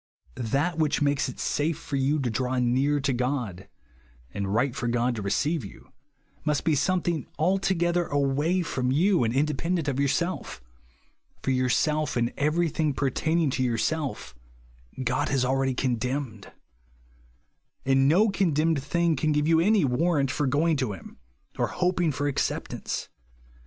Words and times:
That 0.33 0.79
which 0.79 0.99
makes 0.99 1.29
it 1.29 1.39
safe 1.39 1.77
for 1.77 1.95
you 1.95 2.17
to 2.21 2.31
draw 2.31 2.57
near 2.57 2.99
to 2.99 3.13
God, 3.13 3.67
and 4.33 4.51
right 4.51 4.75
for 4.75 4.87
God 4.87 5.13
to 5.13 5.21
receive 5.21 5.63
you, 5.63 5.91
must 6.43 6.63
be 6.63 6.73
something 6.73 7.27
altogether 7.37 8.07
away 8.07 8.63
from 8.63 8.89
and 8.89 9.31
independent 9.31 9.87
of 9.87 9.99
yourself; 9.99 10.59
for 11.43 11.51
yourself 11.51 12.17
and 12.17 12.33
everything 12.35 12.95
pertaining 12.95 13.51
to 13.51 13.61
your 13.63 13.77
self, 13.77 14.33
God 15.03 15.29
has 15.29 15.45
already 15.45 15.75
condemned; 15.75 16.51
and 17.85 18.07
no 18.07 18.29
condemned 18.29 18.81
thing 18.81 19.15
can 19.15 19.31
give 19.31 19.47
you 19.47 19.59
any 19.59 19.85
warrant 19.85 20.31
for 20.31 20.47
going 20.47 20.77
to 20.77 20.93
him, 20.93 21.17
or 21.59 21.67
hoping 21.67 22.11
for 22.11 22.27
acceptance. 22.27 23.07